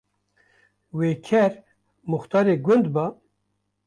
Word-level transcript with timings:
Wê 0.97 1.09
ker 1.25 1.51
muxtarê 2.09 2.55
gund 2.65 2.85
ba 2.95 3.05